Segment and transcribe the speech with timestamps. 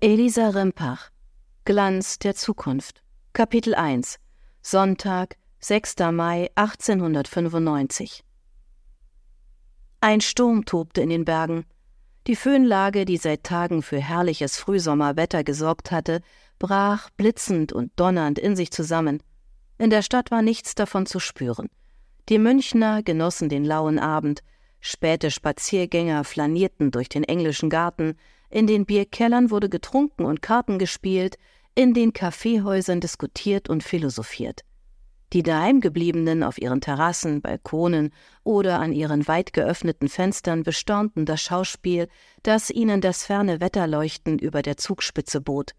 [0.00, 1.10] Elisa Rimpach
[1.64, 3.02] Glanz der Zukunft
[3.32, 4.20] Kapitel 1
[4.62, 5.96] Sonntag, 6.
[6.12, 8.22] Mai 1895
[10.00, 11.64] Ein Sturm tobte in den Bergen.
[12.28, 16.20] Die Föhnlage, die seit Tagen für herrliches Frühsommerwetter gesorgt hatte,
[16.60, 19.20] brach blitzend und donnernd in sich zusammen.
[19.78, 21.70] In der Stadt war nichts davon zu spüren.
[22.28, 24.44] Die Münchner genossen den lauen Abend,
[24.78, 28.14] späte Spaziergänger flanierten durch den englischen Garten,
[28.50, 31.36] in den Bierkellern wurde getrunken und Karten gespielt,
[31.74, 34.62] in den Kaffeehäusern diskutiert und philosophiert.
[35.34, 38.14] Die Daheimgebliebenen auf ihren Terrassen, Balkonen
[38.44, 42.08] oder an ihren weit geöffneten Fenstern bestaunten das Schauspiel,
[42.42, 45.72] das ihnen das ferne Wetterleuchten über der Zugspitze bot.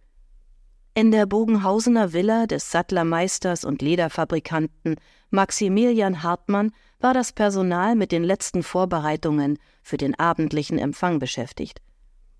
[0.93, 4.97] In der Bogenhausener Villa des Sattlermeisters und Lederfabrikanten
[5.31, 11.81] Maximilian Hartmann war das Personal mit den letzten Vorbereitungen für den abendlichen Empfang beschäftigt.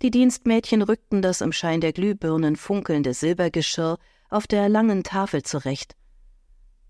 [0.02, 3.98] Die Dienstmädchen rückten das im Schein der Glühbirnen funkelnde Silbergeschirr
[4.30, 5.96] auf der langen Tafel zurecht.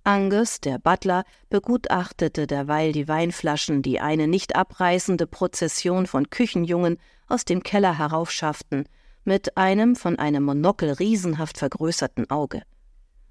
[0.04, 7.46] Angus, der Butler, begutachtete derweil die Weinflaschen, die eine nicht abreißende Prozession von Küchenjungen aus
[7.46, 8.86] dem Keller heraufschafften,
[9.24, 12.62] mit einem von einem Monokel riesenhaft vergrößerten Auge.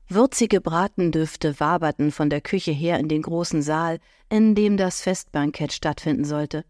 [0.08, 5.72] Würzige Bratendüfte waberten von der Küche her in den großen Saal, in dem das Festbankett
[5.72, 6.64] stattfinden sollte.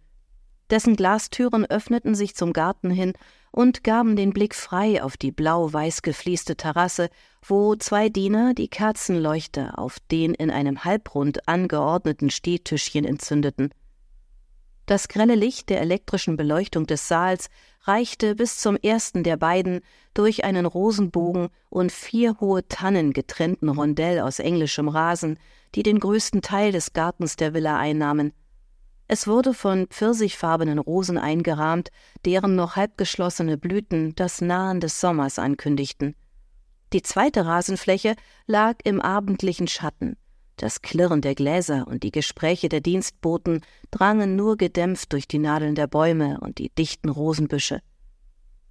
[0.70, 3.14] Dessen Glastüren öffneten sich zum Garten hin
[3.50, 7.08] und gaben den Blick frei auf die blau-weiß gefließte Terrasse,
[7.42, 13.72] wo zwei Diener die Kerzenleuchter auf den in einem Halbrund angeordneten Stehtischchen entzündeten.
[14.84, 17.50] Das grelle Licht der elektrischen Beleuchtung des Saals
[17.82, 19.80] reichte bis zum ersten der beiden
[20.14, 25.38] durch einen Rosenbogen und vier hohe Tannen getrennten Rondell aus englischem Rasen,
[25.74, 28.32] die den größten Teil des Gartens der Villa einnahmen.
[29.10, 31.88] Es wurde von pfirsichfarbenen Rosen eingerahmt,
[32.26, 36.14] deren noch halbgeschlossene Blüten das Nahen des Sommers ankündigten.
[36.92, 40.16] Die zweite Rasenfläche lag im abendlichen Schatten.
[40.56, 45.74] Das Klirren der Gläser und die Gespräche der Dienstboten drangen nur gedämpft durch die Nadeln
[45.74, 47.80] der Bäume und die dichten Rosenbüsche.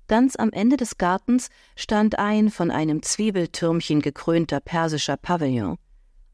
[0.07, 5.77] Ganz am Ende des Gartens stand ein von einem Zwiebeltürmchen gekrönter persischer Pavillon.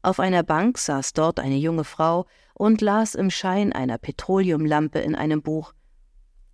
[0.04, 5.14] Auf einer Bank saß dort eine junge Frau und las im Schein einer Petroleumlampe in
[5.14, 5.72] einem Buch.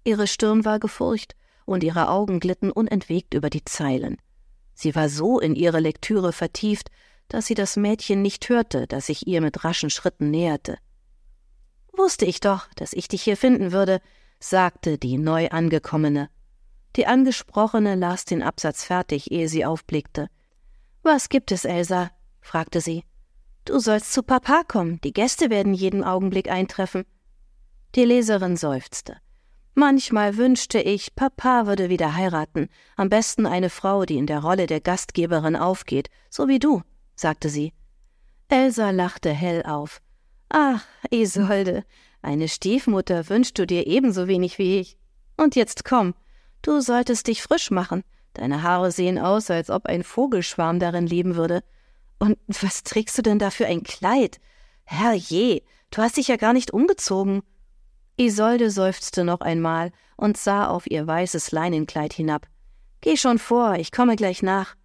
[0.04, 1.34] Ihre Stirn war gefurcht
[1.66, 4.18] und ihre Augen glitten unentwegt über die Zeilen.
[4.72, 6.92] Sie war so in ihre Lektüre vertieft,
[7.26, 10.78] dass sie das Mädchen nicht hörte, das sich ihr mit raschen Schritten näherte.
[11.92, 14.00] Wusste ich doch, dass ich dich hier finden würde,
[14.38, 16.30] sagte die neu angekommene.
[16.94, 20.28] Die Angesprochene las den Absatz fertig, ehe sie aufblickte.
[21.02, 22.12] Was gibt es, Elsa?
[22.40, 23.02] fragte sie.
[23.70, 27.04] Du sollst zu Papa kommen, die Gäste werden jeden Augenblick eintreffen.
[27.94, 29.18] Die Leserin seufzte.
[29.74, 34.66] Manchmal wünschte ich, Papa würde wieder heiraten, am besten eine Frau, die in der Rolle
[34.66, 36.82] der Gastgeberin aufgeht, so wie du,
[37.14, 37.72] sagte sie.
[38.48, 40.02] Elsa lachte hell auf.
[40.48, 41.84] Ach, Isolde,
[42.22, 44.98] eine Stiefmutter wünschst du dir ebenso wenig wie ich.
[45.36, 46.14] Und jetzt komm,
[46.62, 48.02] du solltest dich frisch machen.
[48.34, 51.62] Deine Haare sehen aus, als ob ein Vogelschwarm darin leben würde.
[52.20, 54.38] Und was trägst du denn da für ein Kleid?
[54.84, 57.42] Herrje, du hast dich ja gar nicht umgezogen.
[58.18, 62.46] Isolde seufzte noch einmal und sah auf ihr weißes Leinenkleid hinab.
[63.00, 64.76] Geh schon vor, ich komme gleich nach.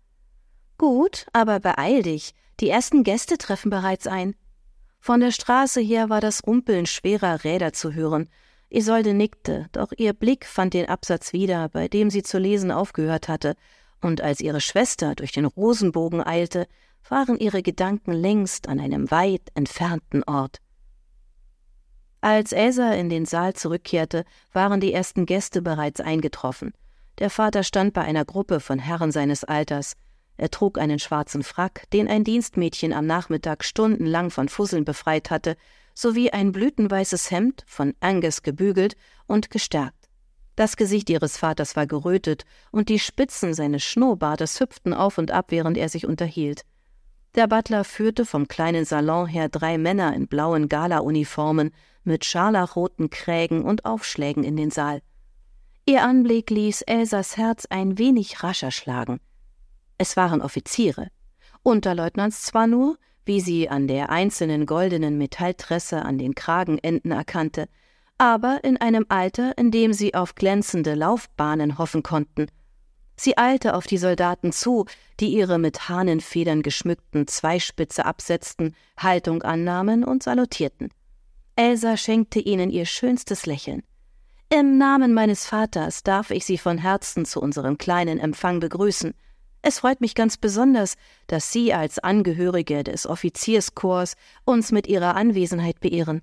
[0.77, 4.35] Gut, aber beeil dich, die ersten Gäste treffen bereits ein.
[4.99, 8.29] Von der Straße her war das Rumpeln schwerer Räder zu hören.
[8.69, 13.27] Isolde nickte, doch ihr Blick fand den Absatz wieder, bei dem sie zu lesen aufgehört
[13.27, 13.55] hatte,
[14.01, 16.67] und als ihre Schwester durch den Rosenbogen eilte,
[17.09, 20.59] waren ihre Gedanken längst an einem weit entfernten Ort.
[22.21, 26.73] Als Elsa in den Saal zurückkehrte, waren die ersten Gäste bereits eingetroffen.
[27.19, 29.93] Der Vater stand bei einer Gruppe von Herren seines Alters.
[30.37, 35.55] Er trug einen schwarzen Frack, den ein Dienstmädchen am Nachmittag stundenlang von Fusseln befreit hatte,
[35.93, 38.95] sowie ein blütenweißes Hemd, von Angus gebügelt
[39.27, 40.09] und gestärkt.
[40.55, 45.47] Das Gesicht ihres Vaters war gerötet, und die Spitzen seines Schnurrbartes hüpften auf und ab,
[45.49, 46.63] während er sich unterhielt.
[47.35, 51.71] Der Butler führte vom kleinen Salon her drei Männer in blauen Galauniformen
[52.05, 55.01] mit scharlachroten Krägen und Aufschlägen in den Saal.
[55.85, 59.19] Ihr Anblick ließ Elsas Herz ein wenig rascher schlagen.
[59.97, 61.09] Es waren Offiziere,
[61.61, 67.67] Unterleutnants zwar nur, wie sie an der einzelnen goldenen Metalltresse an den Kragenenden erkannte,
[68.17, 72.47] aber in einem Alter, in dem sie auf glänzende Laufbahnen hoffen konnten–
[73.15, 74.85] Sie eilte auf die Soldaten zu,
[75.19, 80.89] die ihre mit Hahnenfedern geschmückten Zweispitze absetzten, Haltung annahmen und salutierten.
[81.55, 83.83] Elsa schenkte ihnen ihr schönstes Lächeln.
[84.49, 89.13] Im Namen meines Vaters darf ich Sie von Herzen zu unserem kleinen Empfang begrüßen.
[89.61, 90.95] Es freut mich ganz besonders,
[91.27, 96.21] dass Sie als Angehörige des Offizierskorps uns mit Ihrer Anwesenheit beehren.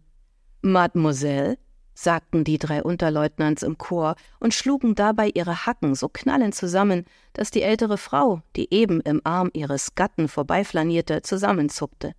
[0.60, 1.58] Mademoiselle,
[2.02, 7.50] sagten die drei Unterleutnants im Chor und schlugen dabei ihre Hacken so knallend zusammen, dass
[7.50, 12.14] die ältere Frau, die eben im Arm ihres Gatten vorbeiflanierte, zusammenzuckte.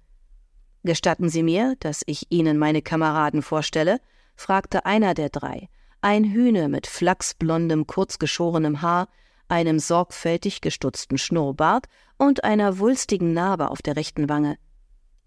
[0.83, 3.99] Gestatten Sie mir, dass ich Ihnen meine Kameraden vorstelle?
[4.35, 5.69] fragte einer der drei,
[6.01, 9.07] ein Hühne mit flachsblondem, kurzgeschorenem Haar,
[9.47, 11.87] einem sorgfältig gestutzten Schnurrbart
[12.17, 14.57] und einer wulstigen Narbe auf der rechten Wange.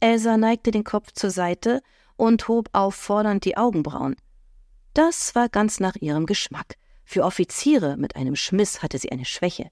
[0.01, 1.81] Elsa neigte den Kopf zur Seite
[2.17, 4.17] und hob auffordernd die Augenbrauen.
[4.97, 6.77] Das war ganz nach ihrem Geschmack.
[7.05, 9.69] Für Offiziere mit einem Schmiss hatte sie eine Schwäche.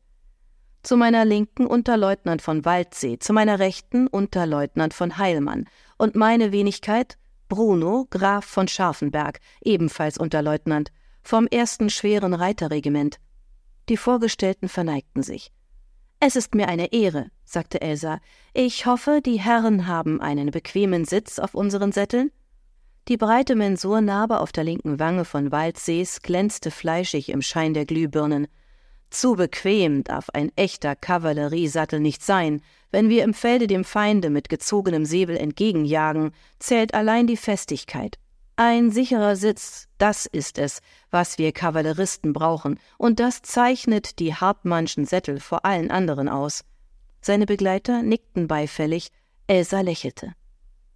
[0.83, 5.65] Zu meiner Linken Unterleutnant von Waldsee, zu meiner Rechten Unterleutnant von Heilmann
[5.97, 7.17] und meine Wenigkeit
[7.49, 10.93] Bruno, Graf von Scharfenberg, ebenfalls Unterleutnant,
[11.23, 13.17] vom ersten schweren Reiterregiment.
[13.89, 15.53] Die Vorgestellten verneigten sich.
[16.21, 18.21] Es ist mir eine Ehre, sagte Elsa.
[18.53, 22.31] Ich hoffe, die Herren haben einen bequemen Sitz auf unseren Sätteln?
[23.07, 28.47] Die breite Mensurnarbe auf der linken Wange von Waldsees glänzte fleischig im Schein der Glühbirnen.
[29.11, 32.63] Zu bequem darf ein echter Kavalleriesattel nicht sein.
[32.91, 38.19] Wenn wir im Felde dem Feinde mit gezogenem Säbel entgegenjagen, zählt allein die Festigkeit.
[38.57, 40.81] Ein sicherer Sitz, das ist es,
[41.11, 46.65] was wir Kavalleristen brauchen, und das zeichnet die Hartmannschen Sättel vor allen anderen aus.
[47.21, 49.11] Seine Begleiter nickten beifällig,
[49.47, 50.33] Elsa lächelte.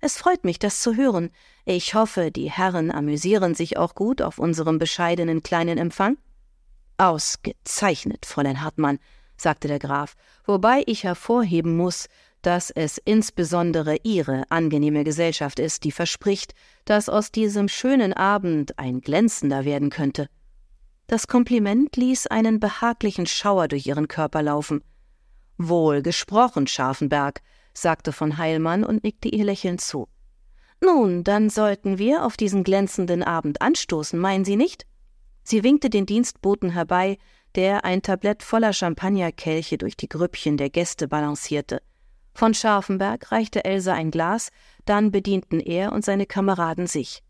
[0.00, 1.30] Es freut mich, das zu hören.
[1.64, 6.18] Ich hoffe, die Herren amüsieren sich auch gut auf unserem bescheidenen kleinen Empfang?
[6.98, 8.98] Ausgezeichnet, Fräulein Hartmann,
[9.36, 10.14] sagte der Graf,
[10.44, 12.08] wobei ich hervorheben muss,
[12.42, 16.54] dass es insbesondere Ihre angenehme Gesellschaft ist, die verspricht,
[16.84, 20.28] dass aus diesem schönen Abend ein glänzender werden könnte.
[21.08, 24.84] Das Kompliment ließ einen behaglichen Schauer durch ihren Körper laufen.
[25.56, 27.40] Wohl gesprochen, Scharfenberg,
[27.80, 30.08] sagte von Heilmann und nickte ihr lächelnd zu.
[30.82, 34.86] Nun, dann sollten wir auf diesen glänzenden Abend anstoßen, meinen Sie nicht?
[35.42, 37.18] Sie winkte den Dienstboten herbei,
[37.54, 41.80] der ein Tablett voller Champagnerkelche durch die Grüppchen der Gäste balancierte.
[42.34, 44.50] Von Scharfenberg reichte Elsa ein Glas,
[44.84, 47.22] dann bedienten er und seine Kameraden sich.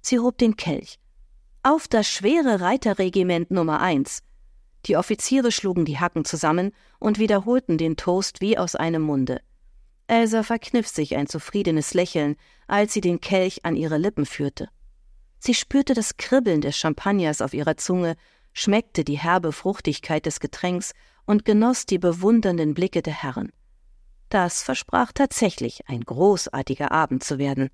[0.00, 0.98] Sie hob den Kelch.
[1.62, 4.22] Auf das schwere Reiterregiment Nummer eins.
[4.86, 9.40] Die Offiziere schlugen die Hacken zusammen und wiederholten den Toast wie aus einem Munde.
[10.08, 14.68] Elsa verkniff sich ein zufriedenes Lächeln, als sie den Kelch an ihre Lippen führte.
[15.38, 18.16] Sie spürte das Kribbeln des Champagners auf ihrer Zunge,
[18.52, 20.94] schmeckte die herbe Fruchtigkeit des Getränks
[21.26, 23.52] und genoss die bewundernden Blicke der Herren.
[24.30, 27.68] Das versprach tatsächlich ein großartiger Abend zu werden.